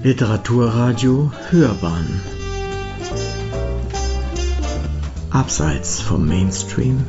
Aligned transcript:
Literaturradio 0.00 1.32
Hörbahn 1.50 2.20
Abseits 5.30 6.00
vom 6.00 6.24
Mainstream 6.24 7.04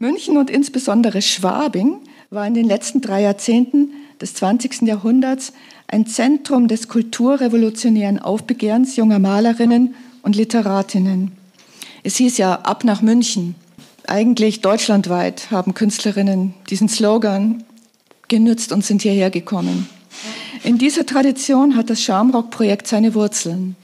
München 0.00 0.36
und 0.36 0.50
insbesondere 0.50 1.22
Schwabing 1.22 2.00
war 2.30 2.44
in 2.44 2.54
den 2.54 2.66
letzten 2.66 3.00
drei 3.00 3.22
Jahrzehnten 3.22 3.92
des 4.20 4.34
20. 4.34 4.82
Jahrhunderts 4.82 5.52
ein 5.86 6.04
Zentrum 6.04 6.66
des 6.66 6.88
kulturrevolutionären 6.88 8.18
Aufbegehrens 8.18 8.96
junger 8.96 9.20
Malerinnen 9.20 9.94
und 10.22 10.34
Literatinnen. 10.34 11.30
Es 12.02 12.16
hieß 12.16 12.36
ja 12.38 12.54
ab 12.62 12.82
nach 12.82 13.00
München. 13.00 13.54
Eigentlich 14.08 14.60
deutschlandweit 14.60 15.52
haben 15.52 15.74
Künstlerinnen 15.74 16.54
diesen 16.68 16.88
Slogan 16.88 17.62
genützt 18.28 18.72
und 18.72 18.84
sind 18.84 19.02
hierher 19.02 19.30
gekommen. 19.30 19.88
In 20.64 20.78
dieser 20.78 21.06
Tradition 21.06 21.76
hat 21.76 21.90
das 21.90 22.02
Schamrock-Projekt 22.02 22.86
seine 22.86 23.14
Wurzeln. 23.14 23.76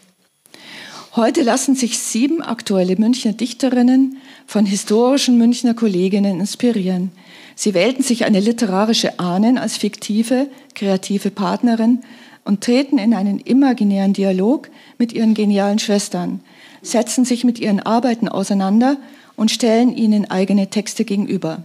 Heute 1.17 1.43
lassen 1.43 1.77
sich 1.77 1.99
sieben 1.99 2.43
aktuelle 2.43 2.97
Münchner 2.97 3.33
Dichterinnen 3.33 4.17
von 4.47 4.67
historischen 4.67 5.39
Münchner 5.39 5.75
Kolleginnen 5.75 6.41
inspirieren. 6.41 7.13
Sie 7.55 7.73
wählten 7.73 8.03
sich 8.03 8.25
eine 8.25 8.41
literarische 8.41 9.21
Ahnen 9.21 9.57
als 9.57 9.77
fiktive, 9.77 10.49
kreative 10.75 11.31
Partnerin 11.31 12.01
und 12.45 12.63
treten 12.63 12.99
in 12.99 13.15
einen 13.15 13.39
imaginären 13.39 14.13
Dialog 14.13 14.69
mit 14.99 15.13
ihren 15.13 15.35
genialen 15.35 15.79
Schwestern, 15.79 16.41
setzen 16.83 17.25
sich 17.25 17.45
mit 17.45 17.61
ihren 17.61 17.79
Arbeiten 17.79 18.29
auseinander 18.29 18.97
und 19.37 19.53
stellen 19.53 19.97
ihnen 19.97 20.31
eigene 20.31 20.69
Texte 20.69 21.05
gegenüber. 21.05 21.63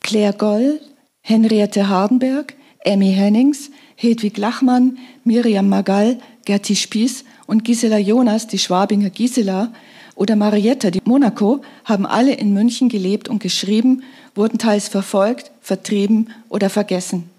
Claire 0.00 0.32
Goll, 0.32 0.80
Henriette 1.22 1.88
Hardenberg, 1.88 2.54
Emmy 2.84 3.12
Hennings, 3.12 3.70
Hedwig 3.96 4.38
Lachmann, 4.38 4.98
Miriam 5.24 5.68
Magall, 5.68 6.18
Gerti 6.44 6.76
Spieß 6.76 7.24
und 7.46 7.64
Gisela 7.64 7.98
Jonas, 7.98 8.46
die 8.46 8.58
Schwabinger 8.58 9.10
Gisela, 9.10 9.72
oder 10.14 10.36
Marietta, 10.36 10.90
die 10.90 11.00
Monaco, 11.04 11.62
haben 11.84 12.04
alle 12.04 12.34
in 12.34 12.52
München 12.52 12.88
gelebt 12.90 13.28
und 13.28 13.42
geschrieben, 13.42 14.02
wurden 14.34 14.58
teils 14.58 14.88
verfolgt, 14.88 15.50
vertrieben 15.62 16.30
oder 16.50 16.68
vergessen. 16.68 17.30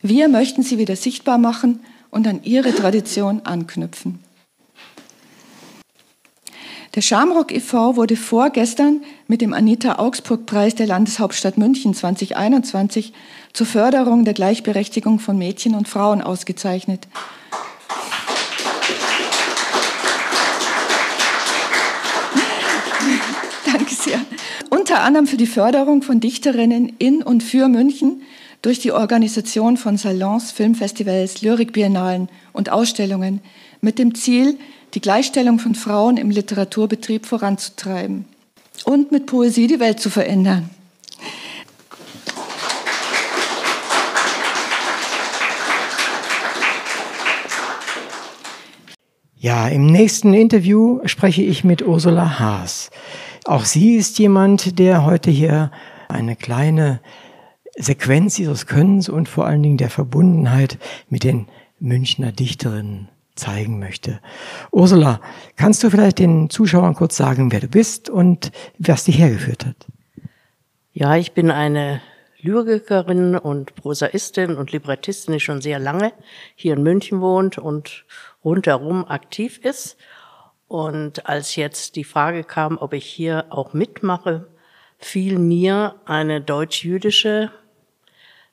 Wir 0.00 0.28
möchten 0.28 0.64
sie 0.64 0.78
wieder 0.78 0.96
sichtbar 0.96 1.38
machen 1.38 1.80
und 2.10 2.26
an 2.26 2.42
ihre 2.42 2.74
Tradition 2.74 3.42
anknüpfen. 3.44 4.18
Der 6.94 7.00
Schamrock 7.00 7.52
e.V. 7.52 7.96
wurde 7.96 8.16
vorgestern 8.16 9.00
mit 9.26 9.40
dem 9.40 9.54
Anita 9.54 9.98
Augsburg 9.98 10.44
Preis 10.44 10.74
der 10.74 10.86
Landeshauptstadt 10.86 11.56
München 11.56 11.94
2021 11.94 13.14
zur 13.54 13.66
Förderung 13.66 14.26
der 14.26 14.34
Gleichberechtigung 14.34 15.18
von 15.18 15.38
Mädchen 15.38 15.74
und 15.74 15.88
Frauen 15.88 16.20
ausgezeichnet. 16.20 17.08
Danke 23.64 23.94
sehr. 23.94 24.20
Unter 24.68 25.00
anderem 25.00 25.26
für 25.26 25.38
die 25.38 25.46
Förderung 25.46 26.02
von 26.02 26.20
Dichterinnen 26.20 26.92
in 26.98 27.22
und 27.22 27.42
für 27.42 27.68
München 27.68 28.20
durch 28.60 28.80
die 28.80 28.92
Organisation 28.92 29.78
von 29.78 29.96
Salons, 29.96 30.52
Filmfestivals, 30.52 31.40
Lyrikbiennalen 31.40 32.28
und 32.52 32.70
Ausstellungen 32.70 33.40
mit 33.80 33.98
dem 33.98 34.14
Ziel, 34.14 34.58
die 34.94 35.00
Gleichstellung 35.00 35.58
von 35.58 35.74
Frauen 35.74 36.16
im 36.16 36.30
Literaturbetrieb 36.30 37.26
voranzutreiben 37.26 38.26
und 38.84 39.10
mit 39.10 39.26
Poesie 39.26 39.66
die 39.66 39.80
Welt 39.80 40.00
zu 40.00 40.10
verändern. 40.10 40.70
Ja, 49.38 49.66
im 49.66 49.86
nächsten 49.86 50.34
Interview 50.34 51.00
spreche 51.04 51.42
ich 51.42 51.64
mit 51.64 51.82
Ursula 51.82 52.38
Haas. 52.38 52.90
Auch 53.44 53.64
sie 53.64 53.96
ist 53.96 54.18
jemand, 54.20 54.78
der 54.78 55.04
heute 55.04 55.32
hier 55.32 55.72
eine 56.08 56.36
kleine 56.36 57.00
Sequenz 57.74 58.38
ihres 58.38 58.66
Könnens 58.66 59.08
und 59.08 59.28
vor 59.28 59.46
allen 59.46 59.62
Dingen 59.62 59.78
der 59.78 59.90
Verbundenheit 59.90 60.78
mit 61.08 61.24
den 61.24 61.48
Münchner 61.80 62.30
Dichterinnen 62.30 63.08
zeigen 63.34 63.78
möchte. 63.78 64.20
Ursula, 64.70 65.20
kannst 65.56 65.82
du 65.82 65.90
vielleicht 65.90 66.18
den 66.18 66.50
Zuschauern 66.50 66.94
kurz 66.94 67.16
sagen, 67.16 67.52
wer 67.52 67.60
du 67.60 67.68
bist 67.68 68.10
und 68.10 68.52
was 68.78 69.04
dich 69.04 69.18
hergeführt 69.18 69.66
hat? 69.66 69.76
Ja, 70.92 71.16
ich 71.16 71.32
bin 71.32 71.50
eine 71.50 72.02
Lyrikerin 72.40 73.36
und 73.36 73.74
Prosaistin 73.76 74.56
und 74.56 74.72
Librettistin, 74.72 75.34
die 75.34 75.40
schon 75.40 75.62
sehr 75.62 75.78
lange 75.78 76.12
hier 76.54 76.74
in 76.74 76.82
München 76.82 77.20
wohnt 77.20 77.56
und 77.56 78.04
rundherum 78.44 79.04
aktiv 79.06 79.58
ist. 79.58 79.96
Und 80.66 81.26
als 81.26 81.56
jetzt 81.56 81.96
die 81.96 82.04
Frage 82.04 82.44
kam, 82.44 82.78
ob 82.78 82.92
ich 82.94 83.04
hier 83.04 83.46
auch 83.50 83.74
mitmache, 83.74 84.48
fiel 84.98 85.38
mir 85.38 85.96
eine 86.04 86.40
deutsch-jüdische 86.40 87.50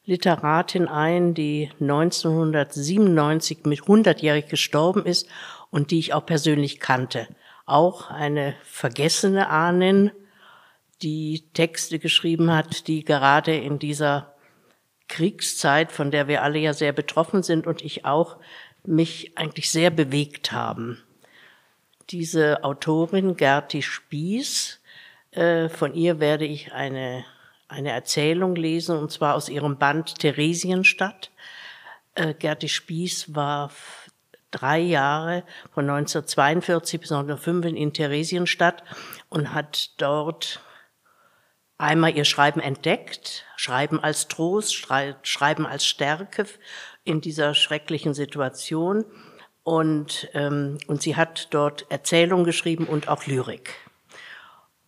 Literatin 0.10 0.88
ein, 0.88 1.36
die 1.36 1.70
1997 1.80 3.66
mit 3.66 3.82
100-jährig 3.82 4.48
gestorben 4.48 5.06
ist 5.06 5.28
und 5.70 5.92
die 5.92 6.00
ich 6.00 6.16
auch 6.16 6.26
persönlich 6.26 6.80
kannte. 6.80 7.28
Auch 7.68 8.10
eine 8.10 8.56
vergessene 8.64 9.50
Ahnen, 9.50 10.10
die 11.04 11.44
Texte 11.54 12.00
geschrieben 12.00 12.52
hat, 12.52 12.88
die 12.88 13.06
gerade 13.06 13.56
in 13.56 13.78
dieser 13.78 14.34
Kriegszeit, 15.08 15.92
von 15.92 16.10
der 16.10 16.28
wir 16.28 16.42
alle 16.42 16.58
ja 16.58 16.74
sehr 16.74 16.92
betroffen 16.92 17.44
sind 17.44 17.68
und 17.68 17.84
ich 17.84 18.04
auch, 18.06 18.38
mich 18.84 19.38
eigentlich 19.38 19.70
sehr 19.70 19.92
bewegt 19.92 20.52
haben. 20.52 21.04
Diese 22.10 22.64
Autorin 22.64 23.38
Gerti 23.38 23.84
Spieß, 23.84 24.82
äh, 25.32 25.70
von 25.70 25.94
ihr 25.94 26.20
werde 26.20 26.46
ich 26.46 26.74
eine 26.74 27.26
eine 27.70 27.92
Erzählung 27.92 28.56
lesen, 28.56 28.98
und 28.98 29.12
zwar 29.12 29.36
aus 29.36 29.48
ihrem 29.48 29.78
Band 29.78 30.20
Theresienstadt. 30.20 31.32
Äh, 32.16 32.34
Gerti 32.34 32.68
Spieß 32.68 33.36
war 33.36 33.72
drei 34.52 34.80
Jahre 34.80 35.44
von 35.72 35.90
1942 35.90 37.00
bis 37.00 37.12
1905 37.12 37.78
in 37.78 37.94
Theresienstadt 37.94 38.84
und 39.30 39.54
hat 39.54 39.92
dort 40.02 40.62
einmal 41.78 42.16
ihr 42.16 42.26
Schreiben 42.26 42.60
entdeckt, 42.60 43.46
Schreiben 43.56 44.00
als 44.00 44.28
Trost, 44.28 44.76
Schreiben 45.24 45.66
als 45.66 45.86
Stärke 45.86 46.46
in 47.04 47.22
dieser 47.22 47.54
schrecklichen 47.54 48.14
Situation. 48.14 49.06
Und, 49.64 50.30
ähm, 50.34 50.80
und 50.88 51.02
sie 51.02 51.16
hat 51.16 51.48
dort 51.52 51.86
Erzählungen 51.92 52.46
geschrieben 52.46 52.88
und 52.88 53.08
auch 53.08 53.28
Lyrik. 53.28 53.76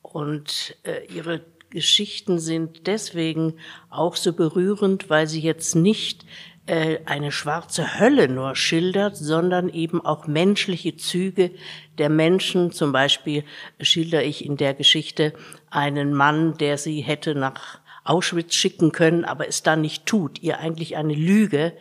Und 0.01 0.75
äh, 0.83 1.05
ihre 1.05 1.41
Geschichten 1.71 2.39
sind 2.39 2.85
deswegen 2.85 3.55
auch 3.89 4.15
so 4.15 4.33
berührend, 4.33 5.09
weil 5.09 5.27
sie 5.27 5.41
jetzt 5.41 5.75
nicht 5.75 6.25
äh, 6.67 6.99
eine 7.05 7.31
schwarze 7.31 7.99
Hölle 7.99 8.27
nur 8.27 8.55
schildert, 8.55 9.17
sondern 9.17 9.67
eben 9.69 9.99
auch 10.05 10.27
menschliche 10.27 10.95
Züge 10.95 11.51
der 11.97 12.09
Menschen. 12.09 12.71
Zum 12.71 12.91
Beispiel 12.91 13.43
schildere 13.79 14.23
ich 14.23 14.45
in 14.45 14.57
der 14.57 14.75
Geschichte 14.75 15.33
einen 15.69 16.13
Mann, 16.13 16.57
der 16.57 16.77
sie 16.77 17.01
hätte 17.01 17.33
nach 17.33 17.79
Auschwitz 18.03 18.53
schicken 18.53 18.91
können, 18.91 19.25
aber 19.25 19.47
es 19.47 19.63
dann 19.63 19.81
nicht 19.81 20.05
tut, 20.05 20.41
ihr 20.41 20.59
eigentlich 20.59 20.97
eine 20.97 21.13
Lüge 21.13 21.73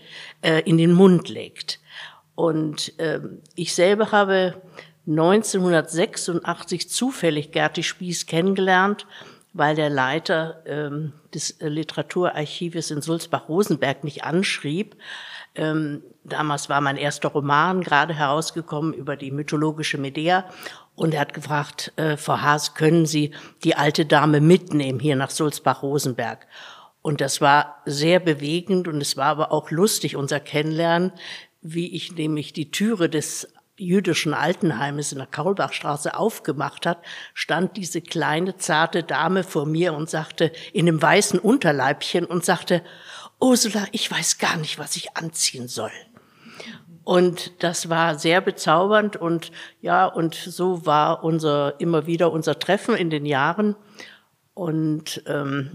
äh, 0.43 0.61
in 0.61 0.79
den 0.79 0.93
Mund 0.93 1.29
legt. 1.29 1.81
Und 2.35 2.99
äh, 2.99 3.21
ich 3.55 3.75
selber 3.75 4.13
habe 4.13 4.63
1986 5.07 6.89
zufällig 6.89 7.53
Gerti 7.53 7.83
Spieß 7.83 8.27
kennengelernt 8.27 9.07
weil 9.53 9.75
der 9.75 9.91
Leiter 9.91 10.63
ähm, 10.67 11.13
des 11.35 11.57
Literaturarchives 11.61 12.91
in 12.91 13.03
Sulzbach-Rosenberg 13.03 14.05
mich 14.05 14.25
anschrieb. 14.25 14.97
Ähm, 15.55 16.03
damals 16.25 16.69
war 16.69 16.81
mein 16.81 16.97
erster 16.97 17.31
Roman 17.31 17.83
gerade 17.83 18.15
herausgekommen 18.15 18.95
über 18.95 19.17
die 19.17 19.33
mythologische 19.33 19.99
Medea. 19.99 20.45
Und 20.95 21.15
er 21.15 21.21
hat 21.21 21.35
gefragt, 21.35 21.93
äh, 21.97 22.17
Frau 22.17 22.41
Haas, 22.41 22.75
können 22.75 23.07
Sie 23.07 23.33
die 23.65 23.75
alte 23.75 24.07
Dame 24.07 24.41
mitnehmen 24.41 25.01
hier 25.01 25.17
nach 25.17 25.31
Sulzbach-Rosenberg? 25.31 26.47
Und 27.03 27.21
das 27.21 27.41
war 27.41 27.83
sehr 27.87 28.21
bewegend 28.21 28.87
und 28.87 29.01
es 29.01 29.17
war 29.17 29.27
aber 29.27 29.53
auch 29.53 29.71
lustig, 29.71 30.17
unser 30.17 30.39
Kennenlernen, 30.39 31.13
wie 31.63 31.95
ich 31.95 32.13
nämlich 32.13 32.53
die 32.53 32.71
Türe 32.71 33.09
des 33.09 33.49
jüdischen 33.81 34.35
Altenheimes 34.35 35.13
in 35.13 35.19
der 35.19 35.27
Kaulbachstraße 35.27 36.15
aufgemacht 36.17 36.87
hat, 36.87 36.99
stand 37.35 37.77
diese 37.77 38.01
kleine, 38.01 38.57
zarte 38.57 39.03
Dame 39.03 39.43
vor 39.43 39.67
mir 39.67 39.95
und 39.95 40.11
sagte, 40.11 40.53
in 40.73 40.89
einem 40.89 41.01
weißen 41.01 41.39
Unterleibchen 41.39 42.25
und 42.25 42.45
sagte, 42.45 42.83
Ursula, 43.41 43.87
ich 43.93 44.11
weiß 44.11 44.39
gar 44.39 44.57
nicht, 44.57 44.79
was 44.79 44.97
ich 44.97 45.17
anziehen 45.17 45.67
soll. 45.67 45.93
Und 47.05 47.63
das 47.65 47.89
war 47.89 48.19
sehr 48.19 48.41
bezaubernd 48.41 49.17
und 49.17 49.51
ja, 49.81 50.07
und 50.07 50.35
so 50.35 50.87
war 50.87 51.25
unser, 51.25 51.81
immer 51.81 52.07
wieder 52.07 52.31
unser 52.31 52.59
Treffen 52.59 52.95
in 52.95 53.11
den 53.11 53.27
Jahren. 53.27 53.75
Und 54.55 55.23
ähm, 55.27 55.71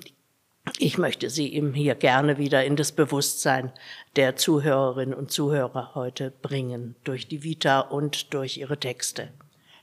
ich 0.77 0.97
möchte 0.97 1.29
sie 1.29 1.47
ihm 1.47 1.73
hier 1.73 1.95
gerne 1.95 2.37
wieder 2.37 2.65
in 2.65 2.75
das 2.75 2.91
Bewusstsein 2.91 3.71
der 4.15 4.35
Zuhörerinnen 4.35 5.13
und 5.13 5.31
Zuhörer 5.31 5.91
heute 5.95 6.31
bringen, 6.41 6.95
durch 7.03 7.27
die 7.27 7.43
Vita 7.43 7.79
und 7.79 8.33
durch 8.33 8.57
ihre 8.57 8.79
Texte. 8.79 9.29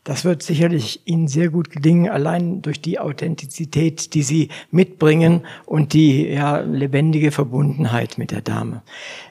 Das 0.05 0.25
wird 0.25 0.43
sicherlich 0.43 1.01
Ihnen 1.05 1.29
sehr 1.29 1.49
gut 1.49 1.71
gelingen, 1.71 2.11
allein 2.11 2.61
durch 2.61 2.81
die 2.81 2.99
Authentizität, 2.99 4.15
die 4.15 4.23
Sie 4.23 4.49
mitbringen 4.73 5.47
und 5.65 5.93
die 5.93 6.27
ja, 6.27 6.59
lebendige 6.59 7.31
Verbundenheit 7.31 8.19
mit 8.19 8.33
der 8.33 8.41
Dame. 8.41 8.83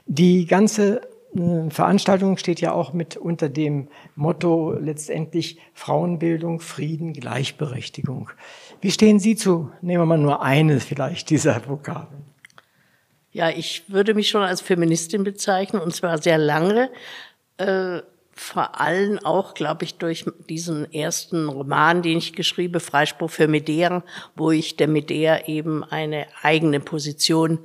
Die 0.05 0.45
ganze 0.45 1.01
äh, 1.35 1.69
Veranstaltung 1.69 2.37
steht 2.37 2.61
ja 2.61 2.71
auch 2.71 2.93
mit 2.93 3.17
unter 3.17 3.49
dem 3.49 3.89
Motto 4.15 4.71
letztendlich 4.71 5.57
Frauenbildung, 5.73 6.61
Frieden, 6.61 7.11
Gleichberechtigung. 7.11 8.29
Wie 8.81 8.91
stehen 8.91 9.19
Sie 9.19 9.35
zu, 9.35 9.71
nehmen 9.81 10.01
wir 10.01 10.05
mal 10.07 10.17
nur 10.17 10.41
eine 10.41 10.79
vielleicht 10.79 11.29
dieser 11.29 11.67
Vokabeln? 11.67 12.25
Ja, 13.31 13.49
ich 13.49 13.83
würde 13.87 14.13
mich 14.13 14.29
schon 14.29 14.41
als 14.41 14.59
Feministin 14.59 15.23
bezeichnen 15.23 15.81
und 15.81 15.95
zwar 15.95 16.17
sehr 16.17 16.37
lange. 16.37 16.89
Äh, 17.57 18.01
vor 18.33 18.81
allem 18.81 19.19
auch, 19.19 19.53
glaube 19.53 19.83
ich, 19.83 19.95
durch 19.99 20.25
diesen 20.49 20.91
ersten 20.91 21.47
Roman, 21.47 22.01
den 22.01 22.17
ich 22.17 22.33
geschrieben, 22.33 22.79
Freispruch 22.79 23.29
für 23.29 23.47
Medea, 23.47 24.03
wo 24.35 24.51
ich 24.51 24.77
der 24.77 24.87
Medea 24.87 25.47
eben 25.47 25.83
eine 25.83 26.25
eigene 26.41 26.79
Position 26.79 27.59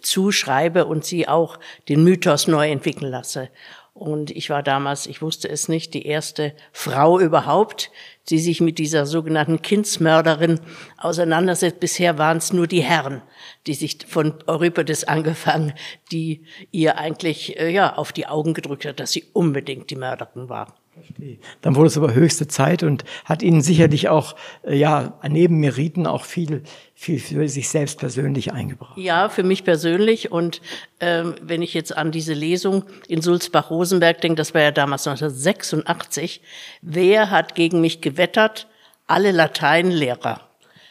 zuschreibe 0.00 0.86
und 0.86 1.04
sie 1.04 1.28
auch 1.28 1.58
den 1.88 2.02
Mythos 2.02 2.46
neu 2.46 2.70
entwickeln 2.70 3.10
lasse. 3.10 3.50
Und 3.94 4.30
ich 4.30 4.48
war 4.48 4.62
damals, 4.62 5.06
ich 5.06 5.20
wusste 5.20 5.48
es 5.50 5.68
nicht, 5.68 5.92
die 5.92 6.06
erste 6.06 6.54
Frau 6.72 7.20
überhaupt, 7.20 7.90
die 8.28 8.38
sich 8.38 8.60
mit 8.60 8.78
dieser 8.78 9.06
sogenannten 9.06 9.62
Kindsmörderin 9.62 10.60
auseinandersetzt. 10.96 11.80
Bisher 11.80 12.18
waren 12.18 12.38
es 12.38 12.52
nur 12.52 12.66
die 12.66 12.82
Herren, 12.82 13.22
die 13.66 13.74
sich 13.74 13.98
von 14.06 14.34
Euripides 14.46 15.04
angefangen, 15.04 15.74
die 16.10 16.44
ihr 16.70 16.98
eigentlich 16.98 17.58
äh, 17.58 17.70
ja 17.70 17.94
auf 17.94 18.12
die 18.12 18.26
Augen 18.26 18.54
gedrückt 18.54 18.84
hat, 18.84 19.00
dass 19.00 19.12
sie 19.12 19.24
unbedingt 19.32 19.90
die 19.90 19.96
Mörderin 19.96 20.48
war. 20.48 20.81
Verstehe. 20.94 21.38
Dann 21.62 21.74
wurde 21.74 21.86
es 21.86 21.96
aber 21.96 22.12
höchste 22.12 22.48
Zeit 22.48 22.82
und 22.82 23.04
hat 23.24 23.42
Ihnen 23.42 23.62
sicherlich 23.62 24.10
auch, 24.10 24.36
äh, 24.62 24.76
ja, 24.76 25.18
neben 25.26 25.58
Meriten 25.58 26.06
auch 26.06 26.26
viel, 26.26 26.62
viel 26.94 27.18
für 27.18 27.48
sich 27.48 27.70
selbst 27.70 27.98
persönlich 27.98 28.52
eingebracht. 28.52 28.98
Ja, 28.98 29.30
für 29.30 29.42
mich 29.42 29.64
persönlich. 29.64 30.30
Und 30.30 30.60
ähm, 31.00 31.34
wenn 31.40 31.62
ich 31.62 31.72
jetzt 31.72 31.96
an 31.96 32.12
diese 32.12 32.34
Lesung 32.34 32.84
in 33.08 33.22
Sulzbach-Rosenberg 33.22 34.20
denke, 34.20 34.36
das 34.36 34.52
war 34.52 34.60
ja 34.60 34.70
damals 34.70 35.06
1986, 35.06 36.42
wer 36.82 37.30
hat 37.30 37.54
gegen 37.54 37.80
mich 37.80 38.02
gewettert? 38.02 38.68
Alle 39.06 39.30
Lateinlehrer. 39.30 40.42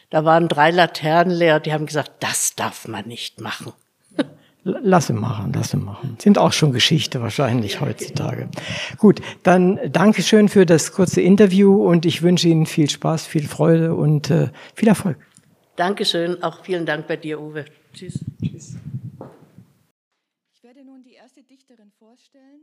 Da 0.10 0.26
waren 0.26 0.48
drei 0.48 0.72
Laternenlehrer, 0.72 1.60
die 1.60 1.74
haben 1.74 1.86
gesagt, 1.86 2.12
das 2.22 2.56
darf 2.56 2.88
man 2.88 3.08
nicht 3.08 3.40
machen. 3.40 3.72
Lasse 4.64 5.14
machen, 5.14 5.54
lasse 5.54 5.78
machen. 5.78 6.18
Sind 6.20 6.38
auch 6.38 6.54
schon 6.54 6.72
Geschichte 6.72 7.20
wahrscheinlich 7.20 7.82
heutzutage. 7.82 8.48
Gut, 8.98 9.20
dann 9.42 9.80
Dankeschön 9.92 10.50
für 10.50 10.68
das 10.68 10.92
kurze 10.92 11.20
Interview 11.22 11.84
und 11.84 12.06
ich 12.06 12.22
wünsche 12.22 12.48
Ihnen 12.48 12.68
viel 12.68 12.88
Spaß, 12.88 13.26
viel 13.26 13.48
Freude 13.48 13.96
und 13.96 14.30
äh, 14.30 14.52
viel 14.76 14.88
Erfolg. 14.88 15.18
Dankeschön, 15.76 16.44
auch 16.44 16.64
vielen 16.64 16.86
Dank 16.86 17.08
bei 17.08 17.18
dir, 17.18 17.42
Uwe. 17.42 17.66
Tschüss. 17.92 18.24
Tschüss. 18.40 18.78
Ich 20.54 20.62
werde 20.62 20.86
nun 20.86 21.02
die 21.02 21.14
erste 21.14 21.42
Dichterin 21.42 21.92
vorstellen, 21.98 22.62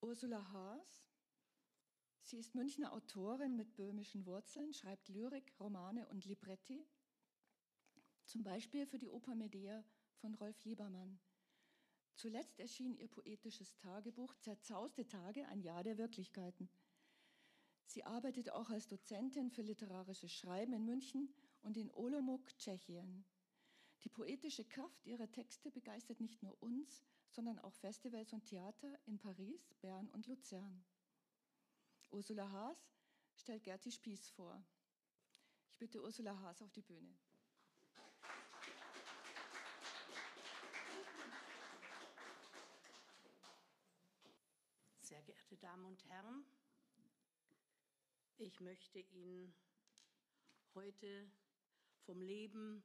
Ursula 0.00 0.44
Haas. 0.52 1.04
Sie 2.22 2.38
ist 2.38 2.56
Münchner 2.56 2.92
Autorin 2.92 3.56
mit 3.56 3.76
böhmischen 3.76 4.26
Wurzeln, 4.26 4.74
schreibt 4.74 5.08
Lyrik, 5.08 5.52
Romane 5.60 6.06
und 6.08 6.24
Libretti. 6.26 6.84
Zum 8.24 8.42
Beispiel 8.42 8.84
für 8.84 8.98
die 8.98 9.08
Oper 9.08 9.34
Medea 9.34 9.84
von 10.18 10.34
Rolf 10.34 10.64
Liebermann. 10.64 11.18
Zuletzt 12.14 12.58
erschien 12.58 12.96
ihr 12.96 13.08
poetisches 13.08 13.76
Tagebuch 13.76 14.34
Zerzauste 14.40 15.06
Tage, 15.06 15.46
ein 15.48 15.60
Jahr 15.60 15.84
der 15.84 15.98
Wirklichkeiten. 15.98 16.68
Sie 17.86 18.04
arbeitet 18.04 18.50
auch 18.50 18.70
als 18.70 18.88
Dozentin 18.88 19.50
für 19.50 19.62
literarisches 19.62 20.32
Schreiben 20.32 20.72
in 20.72 20.84
München 20.84 21.32
und 21.62 21.76
in 21.76 21.90
Olomouc, 21.92 22.56
Tschechien. 22.58 23.24
Die 24.04 24.08
poetische 24.08 24.64
Kraft 24.64 25.06
ihrer 25.06 25.30
Texte 25.30 25.70
begeistert 25.70 26.20
nicht 26.20 26.42
nur 26.42 26.60
uns, 26.62 27.02
sondern 27.30 27.58
auch 27.58 27.74
Festivals 27.74 28.32
und 28.32 28.44
Theater 28.44 28.98
in 29.06 29.18
Paris, 29.18 29.74
Bern 29.80 30.08
und 30.10 30.26
Luzern. 30.26 30.84
Ursula 32.10 32.50
Haas 32.50 32.90
stellt 33.36 33.64
Gerti 33.64 33.92
Spieß 33.92 34.30
vor. 34.30 34.64
Ich 35.68 35.78
bitte 35.78 36.02
Ursula 36.02 36.38
Haas 36.40 36.62
auf 36.62 36.72
die 36.72 36.82
Bühne. 36.82 37.16
Sehr 45.48 45.56
geehrte 45.56 45.66
Damen 45.66 45.84
und 45.86 46.04
Herren, 46.08 46.44
ich 48.36 48.60
möchte 48.60 48.98
Ihnen 48.98 49.54
heute 50.74 51.30
vom 52.04 52.20
Leben, 52.20 52.82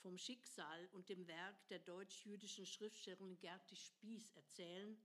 vom 0.00 0.18
Schicksal 0.18 0.88
und 0.92 1.08
dem 1.08 1.28
Werk 1.28 1.68
der 1.68 1.78
deutsch-jüdischen 1.78 2.66
Schriftstellerin 2.66 3.38
Gerti 3.38 3.76
Spieß 3.76 4.32
erzählen 4.32 4.96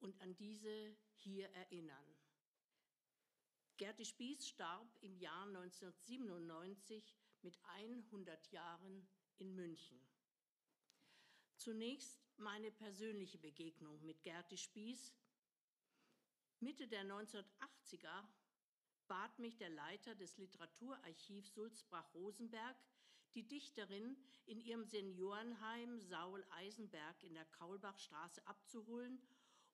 und 0.00 0.20
an 0.20 0.34
diese 0.36 0.96
hier 1.14 1.48
erinnern. 1.50 2.16
Gerti 3.76 4.04
Spieß 4.04 4.48
starb 4.48 4.88
im 5.02 5.16
Jahr 5.16 5.46
1997 5.46 7.16
mit 7.42 7.56
100 7.64 8.50
Jahren 8.50 9.06
in 9.38 9.54
München. 9.54 10.00
Zunächst 11.56 12.18
meine 12.38 12.72
persönliche 12.72 13.38
Begegnung 13.38 14.04
mit 14.04 14.22
Gerti 14.24 14.56
Spieß 14.56 15.12
Mitte 16.64 16.88
der 16.88 17.04
1980er 17.04 18.26
bat 19.06 19.38
mich 19.38 19.58
der 19.58 19.68
Leiter 19.68 20.14
des 20.14 20.38
Literaturarchivs 20.38 21.52
Sulzbach-Rosenberg, 21.52 22.76
die 23.34 23.46
Dichterin 23.46 24.16
in 24.46 24.62
ihrem 24.62 24.86
Seniorenheim 24.86 26.00
Saul 26.00 26.42
Eisenberg 26.48 27.22
in 27.22 27.34
der 27.34 27.44
Kaulbachstraße 27.44 28.46
abzuholen 28.46 29.20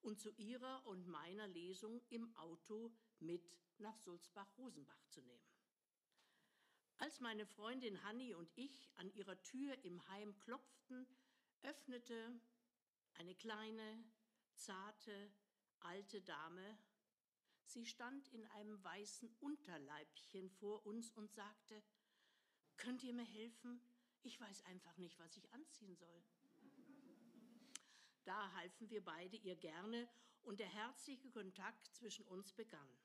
und 0.02 0.18
zu 0.18 0.32
ihrer 0.32 0.84
und 0.86 1.06
meiner 1.06 1.46
Lesung 1.46 2.02
im 2.08 2.36
Auto 2.36 2.92
mit 3.20 3.48
nach 3.78 3.96
Sulzbach-Rosenbach 3.98 5.06
zu 5.10 5.20
nehmen. 5.22 5.46
Als 6.96 7.20
meine 7.20 7.46
Freundin 7.46 8.02
Hanni 8.02 8.34
und 8.34 8.50
ich 8.56 8.90
an 8.96 9.12
ihrer 9.12 9.40
Tür 9.42 9.78
im 9.84 10.06
Heim 10.08 10.36
klopften, 10.40 11.06
öffnete 11.62 12.40
eine 13.14 13.36
kleine, 13.36 14.04
zarte, 14.54 15.30
alte 15.80 16.20
Dame. 16.20 16.78
Sie 17.70 17.86
stand 17.86 18.26
in 18.32 18.44
einem 18.46 18.82
weißen 18.82 19.32
Unterleibchen 19.38 20.50
vor 20.50 20.84
uns 20.86 21.12
und 21.12 21.30
sagte, 21.30 21.80
könnt 22.76 23.04
ihr 23.04 23.14
mir 23.14 23.24
helfen? 23.24 23.80
Ich 24.24 24.40
weiß 24.40 24.64
einfach 24.64 24.96
nicht, 24.96 25.20
was 25.20 25.36
ich 25.36 25.52
anziehen 25.52 25.94
soll. 25.94 26.24
Da 28.24 28.52
halfen 28.54 28.90
wir 28.90 29.04
beide 29.04 29.36
ihr 29.36 29.54
gerne 29.54 30.08
und 30.42 30.58
der 30.58 30.66
herzliche 30.66 31.30
Kontakt 31.30 31.86
zwischen 31.94 32.26
uns 32.26 32.52
begann. 32.52 32.98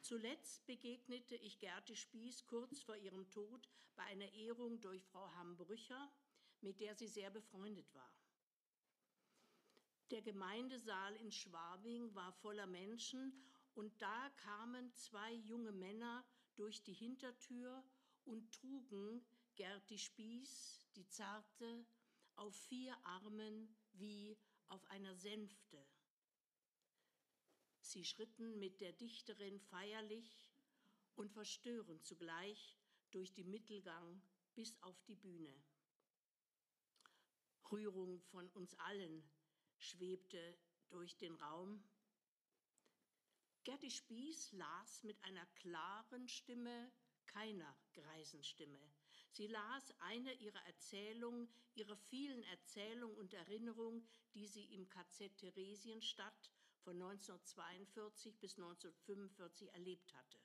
Zuletzt 0.00 0.64
begegnete 0.64 1.34
ich 1.34 1.58
Gerti 1.58 1.96
Spieß 1.96 2.46
kurz 2.46 2.80
vor 2.80 2.96
ihrem 2.96 3.28
Tod 3.28 3.68
bei 3.96 4.04
einer 4.04 4.32
Ehrung 4.34 4.80
durch 4.80 5.04
Frau 5.06 5.34
Hambrücher, 5.34 6.12
mit 6.60 6.78
der 6.78 6.94
sie 6.94 7.08
sehr 7.08 7.30
befreundet 7.30 7.92
war. 7.92 8.23
Der 10.10 10.20
Gemeindesaal 10.20 11.16
in 11.16 11.32
Schwabing 11.32 12.14
war 12.14 12.32
voller 12.32 12.66
Menschen 12.66 13.32
und 13.74 14.00
da 14.00 14.30
kamen 14.36 14.92
zwei 14.92 15.32
junge 15.32 15.72
Männer 15.72 16.24
durch 16.56 16.82
die 16.82 16.92
Hintertür 16.92 17.82
und 18.24 18.52
trugen 18.52 19.24
Gerti 19.56 19.98
Spieß, 19.98 20.86
die 20.94 21.06
zarte, 21.08 21.86
auf 22.36 22.54
vier 22.54 22.96
Armen 23.04 23.74
wie 23.92 24.36
auf 24.68 24.84
einer 24.90 25.14
Sänfte. 25.14 25.86
Sie 27.80 28.04
schritten 28.04 28.58
mit 28.58 28.80
der 28.80 28.92
Dichterin 28.92 29.60
feierlich 29.60 30.50
und 31.14 31.30
verstörend 31.30 32.04
zugleich 32.04 32.76
durch 33.10 33.32
die 33.32 33.44
Mittelgang 33.44 34.20
bis 34.54 34.76
auf 34.82 35.00
die 35.04 35.14
Bühne. 35.14 35.54
Rührung 37.70 38.20
von 38.20 38.48
uns 38.50 38.74
allen 38.74 39.22
schwebte 39.78 40.56
durch 40.90 41.16
den 41.16 41.34
Raum. 41.36 41.82
Gerti 43.64 43.90
Spieß 43.90 44.52
las 44.52 45.02
mit 45.04 45.22
einer 45.24 45.46
klaren 45.56 46.28
Stimme, 46.28 46.92
keiner 47.26 47.76
greisen 47.92 48.44
Stimme. 48.44 48.80
Sie 49.30 49.46
las 49.48 49.90
eine 50.00 50.32
ihrer 50.34 50.64
Erzählungen, 50.66 51.48
ihrer 51.74 51.96
vielen 51.96 52.42
Erzählungen 52.44 53.16
und 53.16 53.34
Erinnerungen, 53.34 54.06
die 54.34 54.46
sie 54.46 54.64
im 54.74 54.88
KZ 54.88 55.36
Theresienstadt 55.38 56.50
von 56.82 57.00
1942 57.00 58.38
bis 58.38 58.56
1945 58.56 59.72
erlebt 59.72 60.12
hatte. 60.14 60.38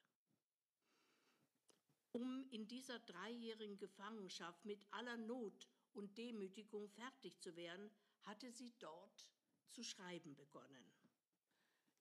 Um 2.12 2.48
in 2.50 2.67
dieser 2.67 3.00
dreijährigen 3.00 3.77
Gefangenschaft 3.77 4.65
mit 4.65 4.83
aller 4.91 5.17
Not 5.17 5.67
und 5.93 6.17
Demütigung 6.17 6.89
fertig 6.89 7.39
zu 7.39 7.55
werden, 7.55 7.91
hatte 8.23 8.51
sie 8.51 8.73
dort 8.79 9.29
zu 9.69 9.83
schreiben 9.83 10.35
begonnen. 10.35 10.85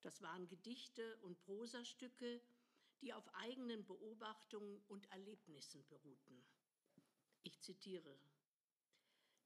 Das 0.03 0.23
waren 0.23 0.49
Gedichte 0.49 1.17
und 1.19 1.41
Prosastücke, 1.41 2.41
die 3.01 3.13
auf 3.13 3.29
eigenen 3.35 3.85
Beobachtungen 3.85 4.81
und 4.89 5.11
Erlebnissen 5.11 5.87
beruhten. 5.87 6.45
Ich 7.43 7.61
zitiere. 7.61 8.19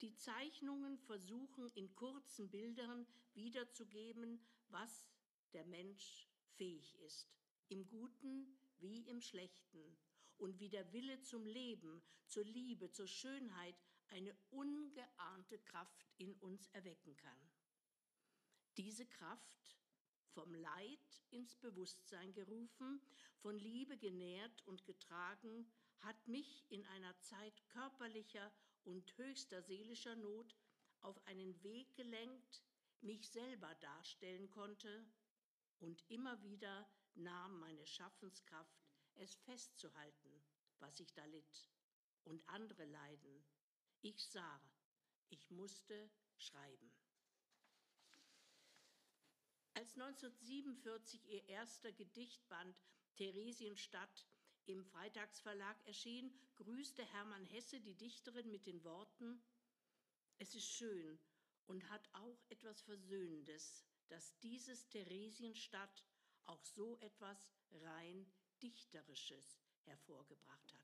Die 0.01 0.15
Zeichnungen 0.15 0.99
versuchen 0.99 1.69
in 1.75 1.95
kurzen 1.95 2.51
Bildern 2.51 3.07
wiederzugeben, 3.35 4.41
was 4.69 5.09
der 5.53 5.65
Mensch 5.67 6.27
fähig 6.57 6.99
ist, 7.01 7.29
im 7.69 7.87
Guten 7.87 8.59
wie 8.79 9.07
im 9.09 9.21
Schlechten, 9.21 9.97
und 10.43 10.59
wie 10.59 10.69
der 10.69 10.93
Wille 10.93 11.21
zum 11.23 11.47
Leben, 11.47 12.03
zur 12.27 12.45
Liebe, 12.45 12.91
zur 12.91 13.07
Schönheit 13.07 13.77
eine 14.13 14.35
ungeahnte 14.51 15.59
Kraft 15.59 16.07
in 16.19 16.35
uns 16.37 16.69
erwecken 16.69 17.17
kann. 17.17 17.51
Diese 18.77 19.07
Kraft 19.07 19.77
vom 20.35 20.55
Leid 20.55 21.23
ins 21.31 21.57
Bewusstsein 21.57 22.33
gerufen, 22.33 23.01
von 23.39 23.59
Liebe 23.59 23.97
genährt 23.99 24.63
und 24.67 24.85
getragen, 24.85 25.67
hat 26.01 26.27
mich 26.27 26.65
in 26.71 26.85
einer 26.87 27.19
Zeit 27.21 27.69
körperlicher 27.69 28.53
und 28.85 29.17
höchster 29.19 29.63
seelischer 29.63 30.17
Not 30.17 30.57
auf 31.01 31.21
einen 31.27 31.63
Weg 31.63 31.95
gelenkt, 31.97 32.63
mich 33.01 33.29
selber 33.31 33.75
darstellen 33.77 34.49
konnte, 34.51 35.05
und 35.81 36.05
immer 36.09 36.41
wieder 36.43 36.89
nahm 37.15 37.59
meine 37.59 37.85
Schaffenskraft 37.87 38.83
es 39.17 39.35
festzuhalten, 39.35 40.43
was 40.79 41.01
ich 41.01 41.13
da 41.13 41.25
litt 41.25 41.69
und 42.25 42.49
andere 42.49 42.85
leiden. 42.85 43.45
Ich 44.05 44.27
sah, 44.27 44.61
ich 45.31 45.49
musste 45.53 46.11
schreiben. 46.37 46.93
Als 49.75 49.95
1947 49.95 51.25
ihr 51.29 51.49
erster 51.49 51.93
Gedichtband 51.93 52.77
Theresienstadt 53.15 54.27
im 54.67 54.85
Freitagsverlag 54.85 55.77
erschien, 55.87 56.37
grüßte 56.57 57.05
Hermann 57.13 57.45
Hesse 57.45 57.81
die 57.81 57.95
Dichterin 57.95 58.51
mit 58.51 58.67
den 58.67 58.83
Worten, 58.83 59.41
es 60.39 60.57
ist 60.57 60.69
schön 60.69 61.21
und 61.67 61.89
hat 61.89 62.09
auch 62.15 62.43
etwas 62.49 62.83
Versöhnendes, 62.83 63.85
dass 64.09 64.37
dieses 64.41 64.89
Theresienstadt 64.89 66.05
auch 66.47 66.65
so 66.65 66.99
etwas 66.99 67.53
rein 67.71 68.27
Dichterisches 68.61 69.61
hervorgebracht 69.85 70.75
hat. 70.75 70.82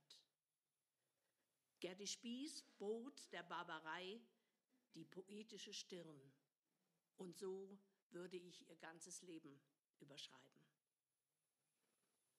Gerdi 1.80 2.06
Spieß 2.06 2.64
bot 2.78 3.30
der 3.32 3.44
Barbarei 3.44 4.20
die 4.94 5.04
poetische 5.04 5.72
Stirn. 5.72 6.20
Und 7.16 7.36
so 7.36 7.78
würde 8.10 8.36
ich 8.36 8.68
ihr 8.68 8.76
ganzes 8.76 9.22
Leben 9.22 9.60
überschreiben. 10.00 10.48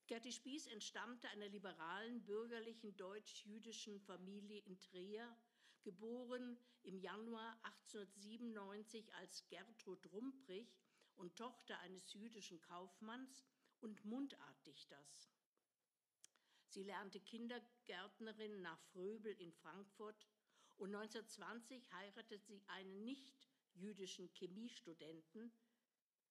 Gerti 0.06 0.32
Spieß 0.32 0.66
entstammte 0.66 1.28
einer 1.30 1.48
liberalen 1.48 2.24
bürgerlichen 2.24 2.96
deutsch-jüdischen 2.96 4.00
Familie 4.00 4.60
in 4.64 4.78
Trier, 4.80 5.36
geboren 5.82 6.58
im 6.82 6.98
Januar 6.98 7.58
1897 7.62 9.14
als 9.14 9.46
Gertrud 9.48 10.04
Rumprich 10.12 10.82
und 11.16 11.36
Tochter 11.36 11.78
eines 11.78 12.12
jüdischen 12.12 12.60
Kaufmanns 12.60 13.46
und 13.80 14.04
Mundartdichters. 14.04 15.30
Sie 16.70 16.84
lernte 16.84 17.18
Kindergärtnerin 17.18 18.62
nach 18.62 18.80
Fröbel 18.92 19.32
in 19.40 19.52
Frankfurt 19.52 20.28
und 20.76 20.94
1920 20.94 21.90
heiratete 21.90 22.38
sie 22.38 22.62
einen 22.68 23.04
nicht 23.04 23.48
jüdischen 23.74 24.28
Chemiestudenten. 24.28 25.52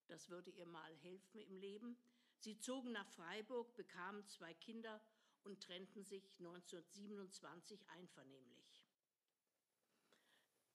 Das 0.06 0.30
würde 0.30 0.50
ihr 0.50 0.64
mal 0.64 0.96
helfen 1.02 1.42
im 1.42 1.58
Leben. 1.58 1.98
Sie 2.38 2.58
zogen 2.58 2.90
nach 2.90 3.06
Freiburg, 3.10 3.74
bekamen 3.76 4.26
zwei 4.28 4.54
Kinder 4.54 5.02
und 5.44 5.62
trennten 5.62 6.04
sich 6.06 6.24
1927 6.38 7.86
einvernehmlich. 7.90 8.86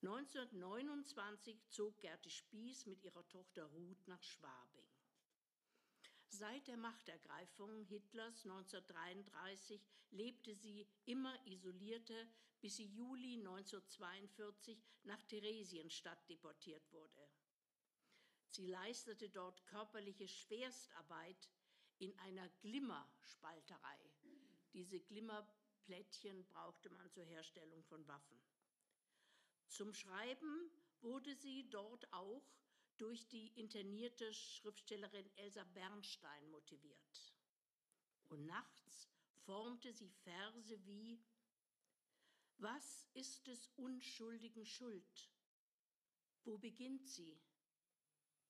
1929 0.02 1.68
zog 1.70 1.98
Gerti 1.98 2.30
Spieß 2.30 2.86
mit 2.86 3.02
ihrer 3.02 3.26
Tochter 3.28 3.64
Ruth 3.64 4.06
nach 4.06 4.22
Schwabing. 4.22 4.95
Seit 6.28 6.66
der 6.66 6.76
Machtergreifung 6.76 7.84
Hitlers 7.84 8.44
1933 8.44 9.80
lebte 10.10 10.54
sie 10.54 10.86
immer 11.04 11.34
isolierte, 11.46 12.28
bis 12.60 12.76
sie 12.76 12.86
Juli 12.86 13.34
1942 13.34 14.82
nach 15.04 15.22
Theresienstadt 15.24 16.28
deportiert 16.28 16.92
wurde. 16.92 17.28
Sie 18.48 18.66
leistete 18.66 19.28
dort 19.28 19.64
körperliche 19.66 20.28
Schwerstarbeit 20.28 21.50
in 21.98 22.16
einer 22.18 22.48
Glimmerspalterei. 22.60 23.98
Diese 24.72 25.00
Glimmerplättchen 25.00 26.44
brauchte 26.46 26.90
man 26.90 27.10
zur 27.10 27.24
Herstellung 27.24 27.82
von 27.84 28.06
Waffen. 28.08 28.42
Zum 29.68 29.92
Schreiben 29.92 30.70
wurde 31.00 31.34
sie 31.36 31.68
dort 31.70 32.12
auch 32.12 32.42
durch 32.98 33.26
die 33.28 33.48
internierte 33.58 34.32
Schriftstellerin 34.32 35.30
Elsa 35.36 35.64
Bernstein 35.74 36.50
motiviert. 36.50 37.34
Und 38.28 38.46
nachts 38.46 39.08
formte 39.44 39.92
sie 39.92 40.10
Verse 40.24 40.86
wie 40.86 41.22
Was 42.58 43.06
ist 43.14 43.46
des 43.46 43.68
Unschuldigen 43.76 44.64
Schuld? 44.64 45.30
Wo 46.44 46.58
beginnt 46.58 47.06
sie? 47.06 47.38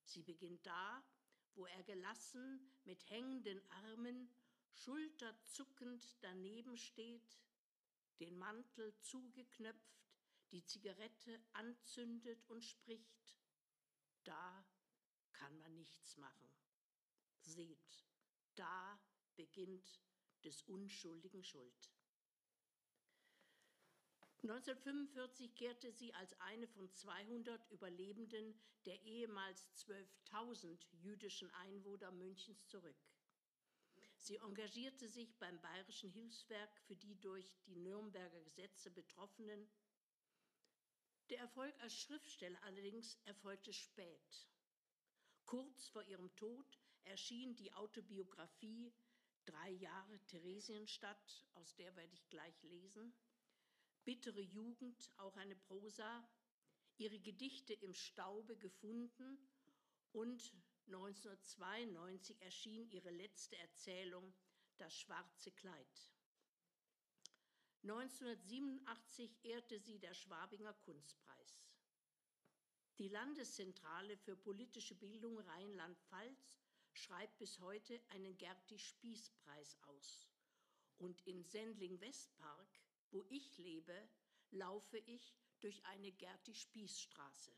Sie 0.05 0.23
beginnt 0.23 0.65
da, 0.65 1.03
wo 1.55 1.67
er 1.67 1.83
gelassen 1.83 2.61
mit 2.85 3.09
hängenden 3.11 3.61
Armen, 3.71 4.29
schulterzuckend 4.73 6.17
daneben 6.21 6.77
steht, 6.77 7.39
den 8.21 8.37
Mantel 8.39 8.95
zugeknöpft, 9.01 10.07
die 10.53 10.65
Zigarette 10.65 11.41
anzündet 11.55 12.45
und 12.49 12.63
spricht 12.63 13.36
da 14.27 14.65
kann 15.33 15.57
man 15.59 15.75
nichts 15.75 16.17
machen. 16.17 16.51
Seht, 17.41 18.05
da 18.55 18.99
beginnt 19.37 20.01
des 20.45 20.63
Unschuldigen 20.63 21.45
Schuld. 21.45 21.93
1945 24.43 25.55
kehrte 25.55 25.91
sie 25.91 26.15
als 26.15 26.39
eine 26.41 26.69
von 26.69 26.93
200 26.93 27.71
Überlebenden 27.71 28.55
der 28.85 29.03
ehemals 29.03 29.69
12.000 29.87 30.79
jüdischen 30.93 31.51
Einwohner 31.55 32.13
Münchens 32.13 32.65
zurück. 32.67 32.97
Sie 34.19 34.37
engagierte 34.37 35.09
sich 35.09 35.37
beim 35.39 35.61
Bayerischen 35.61 36.11
Hilfswerk 36.11 36.77
für 36.87 36.97
die 36.97 37.19
durch 37.21 37.57
die 37.67 37.77
Nürnberger 37.77 38.41
Gesetze 38.43 38.91
Betroffenen 38.91 39.69
der 41.31 41.39
Erfolg 41.39 41.75
als 41.81 41.95
Schriftsteller 41.99 42.63
allerdings 42.63 43.19
erfolgte 43.25 43.73
spät. 43.73 44.49
Kurz 45.45 45.89
vor 45.89 46.03
ihrem 46.05 46.35
Tod 46.37 46.81
erschien 47.05 47.55
die 47.57 47.73
Autobiografie 47.73 48.93
Drei 49.45 49.71
Jahre 49.71 50.19
Theresienstadt, 50.27 51.47
aus 51.55 51.77
der 51.77 51.95
werde 51.95 52.13
ich 52.13 52.29
gleich 52.31 52.63
lesen. 52.65 53.15
Bittere 54.05 54.41
Jugend, 54.41 55.13
auch 55.19 55.37
eine 55.37 55.55
Prosa, 55.55 56.29
ihre 56.97 57.21
Gedichte 57.21 57.73
im 57.75 57.95
Staube 57.95 58.57
gefunden 58.57 59.39
und 60.13 60.53
1992 60.87 62.43
erschien 62.43 62.91
ihre 62.91 63.11
letzte 63.11 63.57
Erzählung 63.59 64.35
Das 64.79 64.99
schwarze 64.99 65.53
Kleid. 65.53 66.11
1987 67.89 69.45
ehrte 69.45 69.79
sie 69.79 70.01
der 70.01 70.13
Schwabinger 70.13 70.73
Kunstpreis. 70.73 71.71
Die 72.99 73.09
Landeszentrale 73.09 74.17
für 74.17 74.35
politische 74.35 74.97
Bildung 74.97 75.39
Rheinland-Pfalz 75.39 76.59
schreibt 76.95 77.39
bis 77.39 77.61
heute 77.61 78.03
einen 78.09 78.37
Gerti-Spieß-Preis 78.39 79.79
aus. 79.83 80.27
Und 80.97 81.21
in 81.29 81.45
Sendling-Westpark, 81.45 82.81
wo 83.13 83.25
ich 83.29 83.57
lebe, 83.59 84.09
laufe 84.51 84.99
ich 84.99 85.37
durch 85.61 85.85
eine 85.85 86.11
Gerti-Spieß-Straße. 86.11 87.53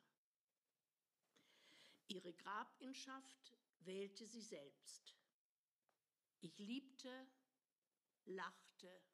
Ihre 2.09 2.35
Grabinschaft 2.35 3.57
wählte 3.81 4.27
sie 4.27 4.43
selbst. 4.43 5.17
Ich 6.41 6.59
liebte, 6.59 7.27
lachte 8.27 9.08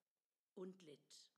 und 0.54 0.80
litt. 0.82 1.34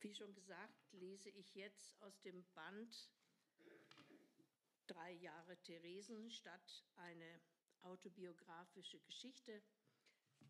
Wie 0.00 0.14
schon 0.14 0.34
gesagt, 0.34 0.92
lese 0.92 1.30
ich 1.30 1.54
jetzt 1.54 2.00
aus 2.02 2.20
dem 2.20 2.44
Band 2.54 3.10
Drei 4.86 5.12
Jahre 5.12 5.56
Theresienstadt 5.58 6.84
eine 6.96 7.40
autobiografische 7.82 8.98
Geschichte. 9.00 9.62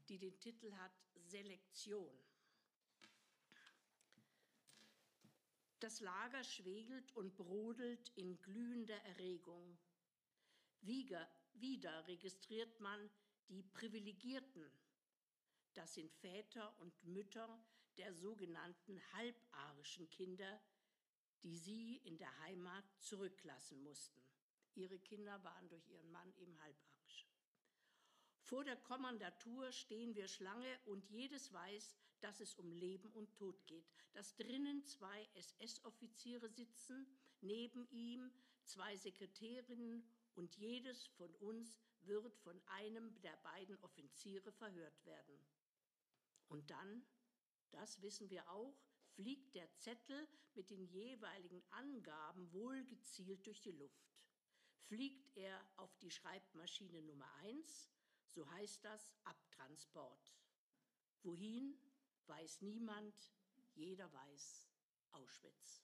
die 0.09 0.19
den 0.19 0.39
Titel 0.41 0.73
hat 0.73 0.93
Selektion. 1.17 2.19
Das 5.81 6.01
Lager 6.01 6.43
schwegelt 6.45 7.15
und 7.15 7.37
brodelt 7.37 8.09
in 8.17 8.41
glühender 8.41 8.97
Erregung. 9.05 9.79
Wieder, 10.81 11.29
wieder 11.55 12.07
registriert 12.07 12.81
man 12.81 13.11
die 13.49 13.63
Privilegierten. 13.63 14.71
Das 15.79 15.95
sind 15.95 16.11
Väter 16.11 16.77
und 16.81 17.05
Mütter 17.05 17.65
der 17.99 18.13
sogenannten 18.13 19.01
halbarischen 19.13 20.11
Kinder, 20.11 20.61
die 21.45 21.57
sie 21.57 21.99
in 21.99 22.19
der 22.19 22.37
Heimat 22.41 22.85
zurücklassen 22.99 23.81
mussten. 23.85 24.21
Ihre 24.75 24.99
Kinder 24.99 25.41
waren 25.45 25.69
durch 25.69 25.87
ihren 25.87 26.11
Mann 26.11 26.35
eben 26.35 26.61
halbarisch. 26.61 27.29
Vor 28.41 28.65
der 28.65 28.75
Kommandatur 28.75 29.71
stehen 29.71 30.17
wir 30.17 30.27
Schlange 30.27 30.81
und 30.87 31.09
jedes 31.11 31.53
weiß, 31.53 31.97
dass 32.19 32.41
es 32.41 32.57
um 32.57 32.73
Leben 32.73 33.13
und 33.13 33.33
Tod 33.37 33.65
geht. 33.69 33.87
Dass 34.15 34.35
drinnen 34.35 34.85
zwei 34.85 35.29
SS-Offiziere 35.35 36.49
sitzen, 36.49 37.07
neben 37.41 37.89
ihm 37.91 38.33
zwei 38.65 38.97
Sekretärinnen 38.97 40.03
und 40.35 40.57
jedes 40.57 41.07
von 41.07 41.33
uns 41.37 41.79
wird 42.01 42.35
von 42.39 42.61
einem 42.67 43.21
der 43.21 43.37
beiden 43.45 43.79
Offiziere 43.85 44.51
verhört 44.51 45.05
werden. 45.05 45.39
Und 46.49 46.71
dann, 46.71 47.07
das 47.71 48.01
wissen 48.03 48.31
wir 48.31 48.49
auch, 48.51 48.75
fliegt 49.15 49.55
der 49.55 49.71
Zettel 49.77 50.29
mit 50.55 50.71
den 50.71 50.85
jeweiligen 50.87 51.63
Angaben 51.71 52.53
wohlgezielt 52.53 53.47
durch 53.47 53.61
die 53.61 53.73
Luft. 53.73 54.27
Fliegt 54.87 55.37
er 55.37 55.61
auf 55.77 55.97
die 55.99 56.11
Schreibmaschine 56.11 57.03
Nummer 57.03 57.31
1, 57.43 57.91
so 58.27 58.49
heißt 58.51 58.85
das 58.85 59.13
Abtransport. 59.25 60.35
Wohin, 61.23 61.79
weiß 62.27 62.63
niemand, 62.63 63.15
jeder 63.75 64.13
weiß 64.13 64.69
Auschwitz. 65.13 65.83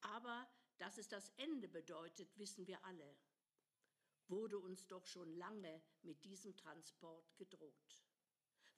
Aber 0.00 0.48
dass 0.78 0.98
es 0.98 1.08
das 1.08 1.30
Ende 1.36 1.68
bedeutet, 1.68 2.36
wissen 2.38 2.66
wir 2.66 2.84
alle. 2.84 3.16
Wurde 4.28 4.58
uns 4.58 4.86
doch 4.86 5.06
schon 5.06 5.30
lange 5.36 5.82
mit 6.02 6.24
diesem 6.24 6.56
Transport 6.56 7.36
gedroht. 7.36 8.03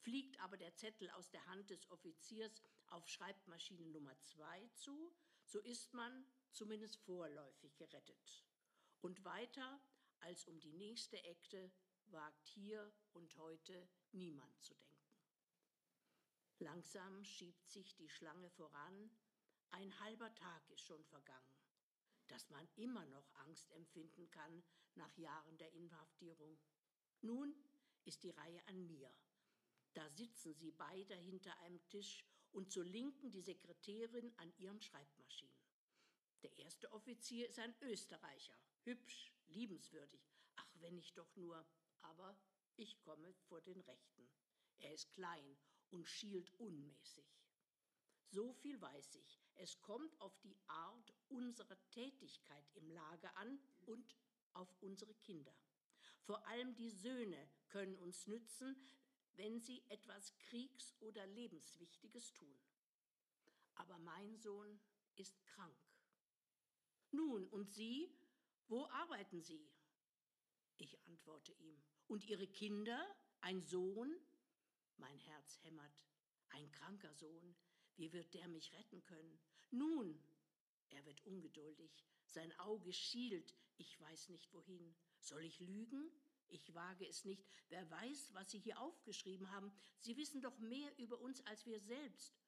Fliegt 0.07 0.39
aber 0.39 0.57
der 0.57 0.73
Zettel 0.77 1.11
aus 1.11 1.31
der 1.31 1.45
Hand 1.47 1.69
des 1.69 1.91
Offiziers 1.91 2.63
auf 2.87 3.09
Schreibmaschine 3.09 3.87
Nummer 3.87 4.17
2 4.21 4.69
zu, 4.77 5.13
so 5.45 5.59
ist 5.59 5.93
man 5.95 6.25
zumindest 6.53 6.97
vorläufig 6.99 7.77
gerettet. 7.77 8.45
Und 9.01 9.25
weiter 9.25 9.81
als 10.21 10.45
um 10.47 10.61
die 10.61 10.75
nächste 10.75 11.17
Ekte 11.17 11.73
wagt 12.05 12.47
hier 12.47 12.95
und 13.15 13.37
heute 13.37 13.89
niemand 14.13 14.63
zu 14.63 14.75
denken. 14.75 15.11
Langsam 16.61 17.25
schiebt 17.25 17.69
sich 17.69 17.97
die 17.97 18.09
Schlange 18.09 18.49
voran, 18.51 19.11
ein 19.71 19.99
halber 19.99 20.33
Tag 20.37 20.71
ist 20.71 20.83
schon 20.83 21.05
vergangen, 21.07 21.59
dass 22.29 22.49
man 22.51 22.69
immer 22.77 23.05
noch 23.07 23.29
Angst 23.39 23.73
empfinden 23.73 24.31
kann 24.31 24.63
nach 24.95 25.17
Jahren 25.17 25.59
der 25.59 25.73
Inhaftierung. 25.73 26.61
Nun 27.23 27.57
ist 28.05 28.23
die 28.23 28.31
Reihe 28.31 28.65
an 28.69 28.87
mir. 28.87 29.13
Da 29.97 30.07
sitzen 30.11 30.55
sie 30.55 30.73
beide 30.73 31.15
hinter 31.15 31.59
einem 31.61 31.83
Tisch 31.89 32.23
und 32.53 32.71
zur 32.71 32.85
Linken 32.85 33.31
die 33.31 33.41
Sekretärin 33.41 34.31
an 34.37 34.53
ihren 34.59 34.83
Schreibmaschinen. 34.83 35.57
Der 36.43 36.55
erste 36.59 36.93
Offizier 36.93 37.49
ist 37.49 37.59
ein 37.59 37.75
Österreicher, 37.81 38.53
hübsch, 38.83 39.33
liebenswürdig. 39.47 40.21
Ach, 40.57 40.69
wenn 40.81 40.99
ich 40.99 41.15
doch 41.15 41.35
nur 41.37 41.67
aber 42.03 42.37
ich 42.77 43.01
komme 43.01 43.33
vor 43.49 43.63
den 43.63 43.81
Rechten. 43.81 44.29
Er 44.81 44.93
ist 44.93 45.11
klein 45.13 45.57
und 45.91 46.07
schielt 46.07 46.53
unmäßig. 46.59 47.25
So 48.29 48.53
viel 48.53 48.79
weiß 48.79 49.15
ich, 49.15 49.41
es 49.55 49.81
kommt 49.81 50.21
auf 50.21 50.39
die 50.41 50.59
Art 50.67 51.15
unserer 51.29 51.79
Tätigkeit 51.91 52.71
im 52.75 52.91
Lager 52.91 53.35
an 53.39 53.59
und 53.87 54.15
auf 54.53 54.69
unsere 54.83 55.15
Kinder. 55.15 55.55
Vor 56.21 56.47
allem 56.49 56.75
die 56.75 56.91
Söhne 56.91 57.49
können 57.69 57.97
uns 57.97 58.27
nützen, 58.27 58.77
wenn 59.37 59.61
sie 59.61 59.83
etwas 59.89 60.37
Kriegs- 60.39 60.95
oder 61.01 61.27
Lebenswichtiges 61.27 62.33
tun. 62.33 62.59
Aber 63.75 63.99
mein 63.99 64.37
Sohn 64.39 64.81
ist 65.17 65.45
krank. 65.47 65.77
Nun, 67.11 67.47
und 67.49 67.71
Sie, 67.73 68.11
wo 68.69 68.87
arbeiten 68.87 69.43
Sie? 69.43 69.71
Ich 70.79 70.99
antworte 71.07 71.53
ihm. 71.53 71.83
Und 72.09 72.25
ihre 72.25 72.47
Kinder? 72.47 73.01
Ein 73.41 73.63
Sohn? 73.63 74.15
Mein 74.97 75.19
Herz 75.19 75.59
hämmert. 75.63 76.05
Ein 76.51 76.71
kranker 76.73 77.13
Sohn. 77.15 77.55
Wie 77.97 78.13
wird 78.13 78.35
der 78.35 78.49
mich 78.49 78.73
retten 78.75 79.03
können? 79.03 79.39
Nun, 79.71 80.19
er 80.91 81.05
wird 81.07 81.25
ungeduldig. 81.27 82.05
Sein 82.27 82.53
Auge 82.59 82.93
schielt. 82.93 83.55
Ich 83.79 83.99
weiß 84.01 84.29
nicht 84.31 84.53
wohin. 84.53 84.95
Soll 85.21 85.43
ich 85.45 85.61
lügen? 85.61 86.11
Ich 86.49 86.75
wage 86.75 87.07
es 87.07 87.25
nicht. 87.25 87.45
Wer 87.69 87.91
weiß, 87.91 88.33
was 88.35 88.51
Sie 88.51 88.59
hier 88.59 88.81
aufgeschrieben 88.81 89.51
haben. 89.51 89.73
Sie 89.99 90.17
wissen 90.17 90.41
doch 90.41 90.59
mehr 90.59 90.97
über 90.99 91.21
uns 91.21 91.45
als 91.47 91.67
wir 91.67 91.81
selbst. 91.81 92.39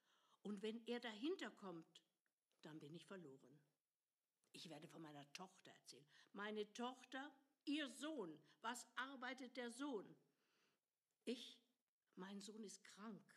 Und 0.43 0.63
wenn 0.63 0.87
er 0.87 1.01
dahinter 1.01 1.51
kommt, 1.51 2.03
dann 2.63 2.79
bin 2.79 2.95
ich 2.95 3.05
verloren. 3.05 3.61
Ich 4.53 4.69
werde 4.69 4.89
von 4.89 5.03
meiner 5.03 5.31
Tochter 5.33 5.71
erzählen. 5.73 6.07
Meine 6.33 6.73
Tochter 6.73 7.33
Ihr 7.65 7.91
Sohn, 7.91 8.41
was 8.63 8.87
arbeitet 8.97 9.57
der 9.57 9.71
Sohn? 9.71 10.17
Ich, 11.25 11.61
mein 12.17 12.41
Sohn 12.41 12.65
ist 12.65 12.83
krank. 12.83 13.35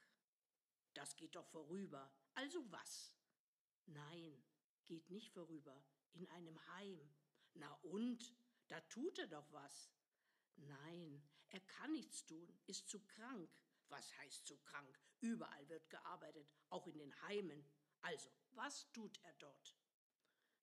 Das 0.94 1.16
geht 1.18 1.36
doch 1.36 1.46
vorüber. 1.48 2.10
Also 2.34 2.64
was? 2.72 3.18
Nein, 3.88 4.42
geht 4.86 5.10
nicht 5.10 5.32
vorüber. 5.32 5.84
In 6.14 6.28
einem 6.30 6.66
Heim. 6.76 7.00
Na 7.56 7.74
und? 7.84 8.34
Da 8.68 8.80
tut 8.82 9.20
er 9.20 9.28
doch 9.28 9.52
was. 9.52 9.92
Nein, 10.58 11.22
er 11.50 11.60
kann 11.62 11.92
nichts 11.92 12.26
tun, 12.26 12.48
ist 12.68 12.88
zu 12.90 13.00
krank. 13.00 13.50
Was 13.90 14.16
heißt 14.18 14.46
zu 14.46 14.58
krank? 14.58 15.00
Überall 15.20 15.68
wird 15.70 15.90
gearbeitet, 15.90 16.48
auch 16.70 16.88
in 16.88 16.98
den 16.98 17.22
Heimen. 17.24 17.66
Also, 18.02 18.30
was 18.52 18.90
tut 18.92 19.20
er 19.24 19.34
dort? 19.34 19.76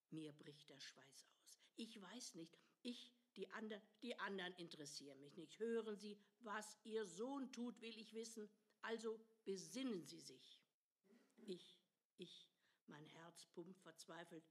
Mir 0.09 0.33
bricht 0.33 0.69
der 0.69 0.79
Schweiß 0.79 1.25
aus. 1.37 1.61
Ich 1.75 2.01
weiß 2.01 2.35
nicht, 2.35 2.57
ich 2.81 3.13
die, 3.35 3.49
andre, 3.51 3.81
die 4.01 4.17
anderen 4.19 4.53
interessieren 4.55 5.19
mich 5.21 5.37
nicht. 5.37 5.59
Hören 5.59 5.95
Sie, 5.95 6.19
was 6.39 6.77
Ihr 6.83 7.05
Sohn 7.05 7.51
tut, 7.51 7.79
will 7.81 7.97
ich 7.97 8.13
wissen. 8.13 8.49
Also 8.81 9.19
besinnen 9.45 10.03
Sie 10.03 10.19
sich. 10.19 10.61
Ich, 11.45 11.79
ich, 12.17 12.49
mein 12.87 13.05
Herz 13.05 13.45
pumpt 13.53 13.79
verzweifelt. 13.79 14.43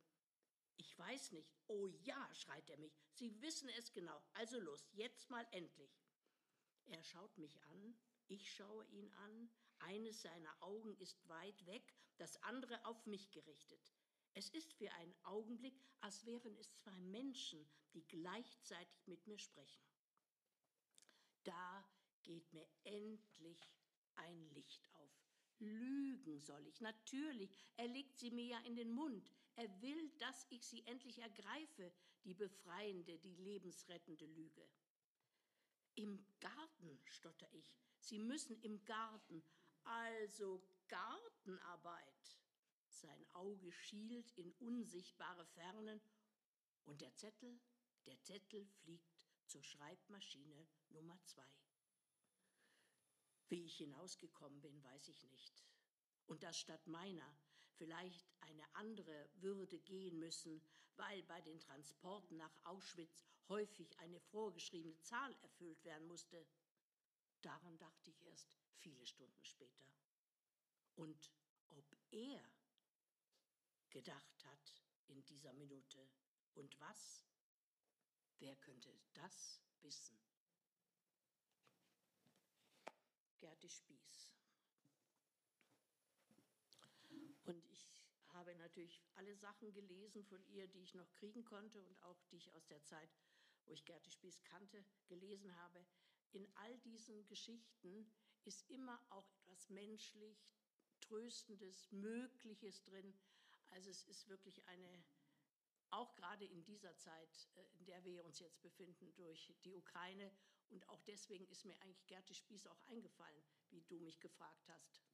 Ich 0.78 0.98
weiß 0.98 1.32
nicht. 1.32 1.52
Oh 1.66 1.88
ja, 1.88 2.34
schreit 2.34 2.70
er 2.70 2.78
mich. 2.78 2.96
Sie 3.12 3.40
wissen 3.42 3.68
es 3.70 3.92
genau. 3.92 4.22
Also 4.32 4.58
los, 4.60 4.88
jetzt 4.92 5.28
mal 5.28 5.46
endlich. 5.50 6.00
Er 6.86 7.02
schaut 7.02 7.36
mich 7.36 7.62
an, 7.64 7.98
ich 8.28 8.50
schaue 8.52 8.86
ihn 8.86 9.12
an. 9.12 9.50
Eines 9.80 10.22
seiner 10.22 10.60
Augen 10.60 10.96
ist 10.96 11.28
weit 11.28 11.66
weg, 11.66 11.94
das 12.16 12.42
andere 12.42 12.84
auf 12.84 13.06
mich 13.06 13.30
gerichtet. 13.30 13.92
Es 14.34 14.50
ist 14.50 14.72
für 14.72 14.90
einen 14.92 15.14
Augenblick, 15.24 15.80
als 16.00 16.24
wären 16.26 16.56
es 16.56 16.74
zwei 16.78 17.00
Menschen, 17.02 17.68
die 17.94 18.06
gleichzeitig 18.06 19.06
mit 19.06 19.26
mir 19.26 19.38
sprechen. 19.38 19.84
Da 21.44 21.88
geht 22.22 22.52
mir 22.52 22.68
endlich 22.84 23.70
ein 24.16 24.48
Licht 24.50 24.88
auf. 24.94 25.10
Lügen 25.60 26.40
soll 26.40 26.66
ich, 26.66 26.80
natürlich. 26.80 27.54
Er 27.76 27.88
legt 27.88 28.18
sie 28.18 28.30
mir 28.30 28.46
ja 28.46 28.60
in 28.60 28.76
den 28.76 28.90
Mund. 28.90 29.32
Er 29.58 29.82
will, 29.82 30.08
dass 30.18 30.46
ich 30.50 30.64
sie 30.64 30.86
endlich 30.86 31.18
ergreife, 31.18 31.92
die 32.22 32.32
befreiende, 32.32 33.18
die 33.18 33.34
lebensrettende 33.34 34.24
Lüge. 34.24 34.64
Im 35.96 36.24
Garten, 36.38 37.00
stotter 37.06 37.52
ich. 37.52 37.76
Sie 37.98 38.20
müssen 38.20 38.62
im 38.62 38.84
Garten. 38.84 39.42
Also 39.82 40.62
Gartenarbeit. 40.86 42.38
Sein 42.86 43.26
Auge 43.32 43.72
schielt 43.72 44.30
in 44.38 44.52
unsichtbare 44.60 45.44
Fernen 45.44 46.00
und 46.84 47.00
der 47.00 47.12
Zettel, 47.16 47.58
der 48.06 48.20
Zettel 48.22 48.64
fliegt 48.64 49.26
zur 49.46 49.64
Schreibmaschine 49.64 50.68
Nummer 50.90 51.18
zwei. 51.24 51.50
Wie 53.48 53.64
ich 53.64 53.78
hinausgekommen 53.78 54.60
bin, 54.60 54.84
weiß 54.84 55.08
ich 55.08 55.24
nicht. 55.24 55.64
Und 56.26 56.44
dass 56.44 56.60
statt 56.60 56.86
meiner 56.86 57.36
vielleicht 57.78 58.26
eine 58.40 58.74
andere 58.74 59.30
würde 59.36 59.78
gehen 59.78 60.18
müssen, 60.18 60.60
weil 60.96 61.22
bei 61.22 61.40
den 61.40 61.60
Transporten 61.60 62.36
nach 62.36 62.54
Auschwitz 62.64 63.24
häufig 63.48 63.98
eine 64.00 64.20
vorgeschriebene 64.20 65.00
Zahl 65.00 65.34
erfüllt 65.42 65.82
werden 65.84 66.06
musste. 66.06 66.44
Daran 67.40 67.78
dachte 67.78 68.10
ich 68.10 68.22
erst 68.26 68.50
viele 68.80 69.06
Stunden 69.06 69.44
später. 69.44 69.92
Und 70.96 71.32
ob 71.70 71.96
er 72.10 72.42
gedacht 73.90 74.44
hat 74.44 74.82
in 75.06 75.24
dieser 75.24 75.52
Minute. 75.52 76.08
Und 76.54 76.78
was? 76.80 77.24
Wer 78.38 78.56
könnte 78.56 78.92
das 79.14 79.60
wissen? 79.82 80.18
Gerti 83.38 83.68
Spieß. 83.68 84.37
Und 87.48 87.64
ich 87.70 87.88
habe 88.34 88.54
natürlich 88.56 89.02
alle 89.14 89.34
Sachen 89.34 89.72
gelesen 89.72 90.22
von 90.22 90.44
ihr, 90.48 90.68
die 90.68 90.82
ich 90.82 90.94
noch 90.94 91.10
kriegen 91.14 91.46
konnte 91.46 91.82
und 91.82 92.02
auch 92.02 92.20
die 92.24 92.36
ich 92.36 92.52
aus 92.52 92.66
der 92.66 92.84
Zeit, 92.84 93.08
wo 93.64 93.72
ich 93.72 93.86
Gerti 93.86 94.10
Spieß 94.10 94.44
kannte, 94.44 94.84
gelesen 95.06 95.56
habe. 95.56 95.86
In 96.32 96.46
all 96.56 96.78
diesen 96.80 97.26
Geschichten 97.26 98.12
ist 98.44 98.68
immer 98.68 99.02
auch 99.08 99.30
etwas 99.30 99.70
menschlich, 99.70 100.46
Tröstendes, 101.00 101.90
Mögliches 101.90 102.84
drin. 102.84 103.18
Also 103.68 103.88
es 103.88 104.02
ist 104.04 104.28
wirklich 104.28 104.62
eine, 104.66 105.02
auch 105.88 106.14
gerade 106.16 106.44
in 106.44 106.62
dieser 106.64 106.94
Zeit, 106.98 107.48
äh, 107.54 107.78
in 107.78 107.86
der 107.86 108.04
wir 108.04 108.26
uns 108.26 108.40
jetzt 108.40 108.60
befinden, 108.60 109.14
durch 109.14 109.54
die 109.64 109.74
Ukraine. 109.74 110.30
Und 110.68 110.86
auch 110.90 111.00
deswegen 111.04 111.46
ist 111.48 111.64
mir 111.64 111.80
eigentlich 111.80 112.06
Gerti 112.06 112.34
Spieß 112.34 112.66
auch 112.66 112.82
eingefallen, 112.88 113.42
wie 113.70 113.80
du 113.80 113.98
mich 114.00 114.20
gefragt 114.20 114.68
hast. 114.68 115.07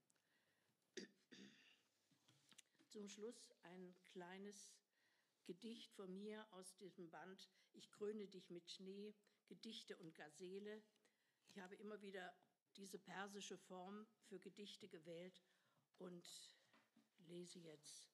Zum 2.94 3.08
Schluss 3.08 3.50
ein 3.64 3.92
kleines 4.04 4.72
Gedicht 5.46 5.92
von 5.94 6.16
mir 6.22 6.46
aus 6.52 6.76
diesem 6.76 7.10
Band 7.10 7.50
Ich 7.72 7.90
kröne 7.90 8.28
dich 8.28 8.50
mit 8.50 8.70
Schnee, 8.70 9.16
Gedichte 9.48 9.96
und 9.96 10.14
Gazele. 10.14 10.80
Ich 11.48 11.58
habe 11.58 11.74
immer 11.74 12.00
wieder 12.02 12.32
diese 12.76 13.00
persische 13.00 13.58
Form 13.58 14.06
für 14.28 14.38
Gedichte 14.38 14.86
gewählt 14.86 15.42
und 15.98 16.24
lese 17.26 17.58
jetzt 17.58 18.12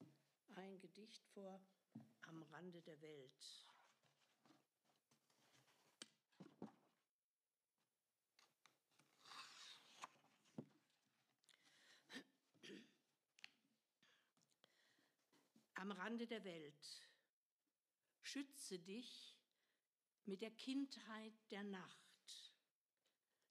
ein 0.54 0.80
Gedicht 0.80 1.26
vor 1.26 1.60
am 2.22 2.42
Rande 2.44 2.80
der 2.80 3.02
Welt. 3.02 3.69
Am 15.90 15.96
Rande 15.96 16.28
der 16.28 16.44
Welt. 16.44 17.08
Schütze 18.22 18.78
dich 18.78 19.36
mit 20.24 20.40
der 20.40 20.52
Kindheit 20.52 21.32
der 21.50 21.64
Nacht. 21.64 22.54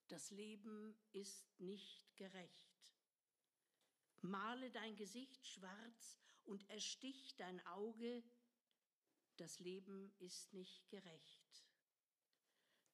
Das 0.08 0.30
Leben 0.30 0.96
ist 1.12 1.60
nicht 1.60 2.16
gerecht. 2.16 2.94
Male 4.22 4.70
dein 4.70 4.96
Gesicht 4.96 5.46
schwarz 5.46 6.18
und 6.44 6.66
erstich 6.70 7.36
dein 7.36 7.60
Auge, 7.66 8.24
das 9.36 9.58
Leben 9.58 10.10
ist 10.18 10.54
nicht 10.54 10.88
gerecht. 10.88 11.66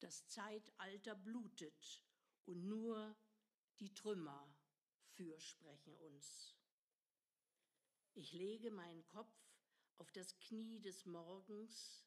Das 0.01 0.27
Zeitalter 0.27 1.15
blutet 1.15 2.03
und 2.47 2.67
nur 2.67 3.17
die 3.79 3.95
Trümmer 3.95 4.53
fürsprechen 5.13 5.95
uns. 5.99 6.56
Ich 8.19 8.33
lege 8.33 8.71
meinen 8.71 9.05
Kopf 9.09 9.37
auf 9.99 10.11
das 10.11 10.39
Knie 10.39 10.81
des 10.81 11.05
Morgens, 11.05 12.03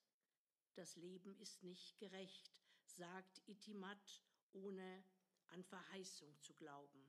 das 0.73 0.95
Leben 0.95 1.35
ist 1.37 1.61
nicht 1.61 1.99
gerecht, 1.99 2.51
sagt 2.87 3.47
Itimat, 3.47 4.23
ohne 4.51 5.03
an 5.49 5.63
Verheißung 5.63 6.35
zu 6.39 6.55
glauben. 6.55 7.07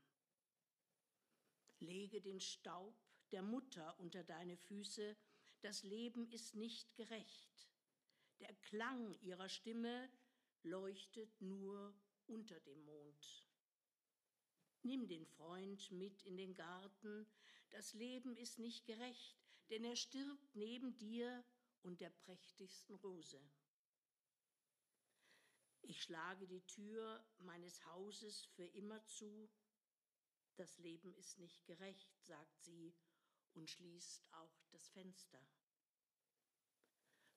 Lege 1.79 2.21
den 2.21 2.41
Staub 2.43 2.95
der 3.33 3.41
Mutter 3.41 3.99
unter 4.01 4.23
deine 4.23 4.59
Füße, 4.59 5.17
das 5.63 5.83
Leben 5.83 6.29
ist 6.29 6.55
nicht 6.55 6.95
gerecht. 6.95 7.71
Der 8.41 8.53
Klang 8.57 9.19
ihrer 9.23 9.49
Stimme 9.49 10.11
leuchtet 10.63 11.41
nur 11.41 11.95
unter 12.27 12.61
dem 12.61 12.85
Mond. 12.85 13.47
Nimm 14.83 15.09
den 15.09 15.25
Freund 15.25 15.91
mit 15.91 16.23
in 16.23 16.37
den 16.37 16.55
Garten, 16.55 17.27
das 17.70 17.92
Leben 17.94 18.37
ist 18.37 18.59
nicht 18.59 18.87
gerecht, 18.87 19.37
denn 19.70 19.85
er 19.85 19.96
stirbt 19.96 20.54
neben 20.54 20.96
dir 20.98 21.44
und 21.83 22.00
der 22.00 22.11
prächtigsten 22.11 22.94
Rose. 22.96 23.40
Ich 25.83 26.02
schlage 26.02 26.46
die 26.46 26.64
Tür 26.66 27.24
meines 27.38 27.85
Hauses 27.87 28.44
für 28.54 28.66
immer 28.66 29.04
zu, 29.06 29.50
das 30.56 30.78
Leben 30.78 31.14
ist 31.14 31.38
nicht 31.38 31.64
gerecht, 31.66 32.22
sagt 32.22 32.62
sie 32.62 32.94
und 33.54 33.70
schließt 33.70 34.28
auch 34.33 34.62
das 34.70 34.88
Fenster. 34.88 35.42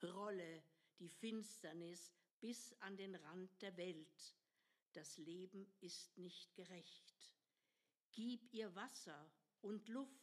Rolle 0.04 0.64
die 1.00 1.10
Finsternis 1.10 2.12
bis 2.40 2.74
an 2.82 2.98
den 2.98 3.16
Rand 3.16 3.62
der 3.62 3.76
Welt. 3.78 4.36
Das 4.94 5.18
Leben 5.18 5.72
ist 5.80 6.18
nicht 6.18 6.54
gerecht. 6.56 7.14
Gib 8.12 8.54
ihr 8.54 8.76
Wasser 8.76 9.32
und 9.62 9.88
Luft 9.88 10.23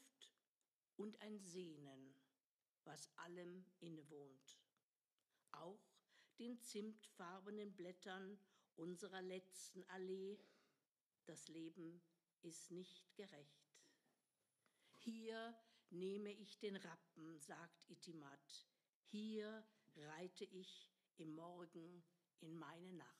und 1.00 1.18
ein 1.22 1.38
Sehnen, 1.38 2.14
was 2.84 3.08
allem 3.16 3.64
innewohnt. 3.80 4.60
Auch 5.52 5.80
den 6.38 6.60
zimtfarbenen 6.60 7.74
Blättern 7.74 8.38
unserer 8.76 9.22
letzten 9.22 9.82
Allee. 9.84 10.38
Das 11.24 11.48
Leben 11.48 12.02
ist 12.42 12.70
nicht 12.70 13.14
gerecht. 13.14 13.78
Hier 14.98 15.58
nehme 15.88 16.32
ich 16.32 16.58
den 16.58 16.76
Rappen, 16.76 17.38
sagt 17.38 17.88
Itimat. 17.88 18.66
Hier 19.04 19.66
reite 19.96 20.44
ich 20.44 20.90
im 21.16 21.34
Morgen 21.34 22.04
in 22.40 22.58
meine 22.58 22.92
Nacht. 22.92 23.19